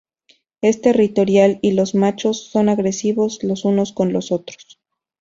Es 0.61 0.81
territorial 0.81 1.59
y 1.61 1.73
los 1.73 1.93
machos 1.93 2.47
son 2.49 2.69
agresivos 2.69 3.43
los 3.43 3.65
unos 3.65 3.93
con 3.93 4.11
los 4.13 4.31
otros. 4.31 4.79